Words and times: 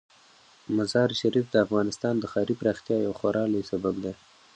مزارشریف 0.77 1.45
د 1.51 1.55
افغانستان 1.65 2.13
د 2.19 2.23
ښاري 2.31 2.53
پراختیا 2.61 2.97
یو 3.05 3.13
خورا 3.19 3.43
لوی 3.51 3.63
سبب 3.71 3.95
دی. 4.03 4.13